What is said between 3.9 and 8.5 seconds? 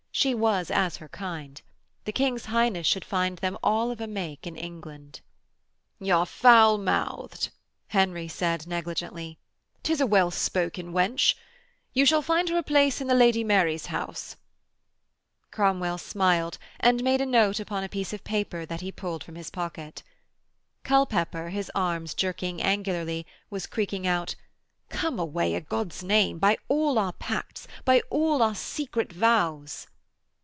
of a make in England. 'Y' are foul mouthed,' Henry